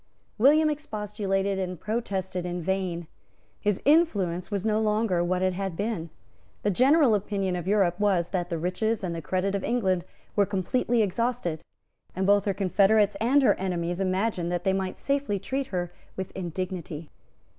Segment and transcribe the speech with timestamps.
[0.39, 3.05] William expostulated and protested in vain.
[3.59, 6.09] His influence was no longer what it had been.
[6.63, 10.47] The general opinion of Europe was, that the riches and the credit of England were
[10.47, 11.63] completely exhausted;
[12.15, 16.31] and both her confederates and her enemies imagined that they might safely treat her with
[16.31, 17.11] indignity.